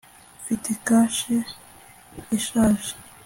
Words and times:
mfite 0.41 0.69
kashe 0.85 1.37
ishaje 2.37 2.91